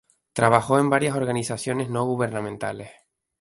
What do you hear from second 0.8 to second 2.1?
varias organizaciones no